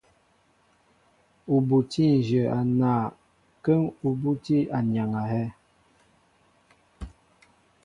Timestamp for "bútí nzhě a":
1.67-2.59